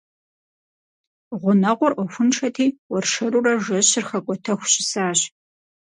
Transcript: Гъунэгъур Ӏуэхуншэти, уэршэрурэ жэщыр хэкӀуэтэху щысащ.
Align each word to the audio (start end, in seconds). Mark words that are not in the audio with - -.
Гъунэгъур 1.41 1.93
Ӏуэхуншэти, 1.97 2.67
уэршэрурэ 2.91 3.53
жэщыр 3.63 4.05
хэкӀуэтэху 4.09 4.69
щысащ. 4.71 5.19